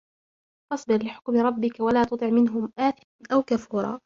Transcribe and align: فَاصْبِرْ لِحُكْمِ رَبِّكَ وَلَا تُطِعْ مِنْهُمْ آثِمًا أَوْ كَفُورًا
فَاصْبِرْ 0.71 1.03
لِحُكْمِ 1.03 1.37
رَبِّكَ 1.37 1.79
وَلَا 1.79 2.03
تُطِعْ 2.03 2.27
مِنْهُمْ 2.29 2.71
آثِمًا 2.79 3.03
أَوْ 3.31 3.41
كَفُورًا 3.43 3.99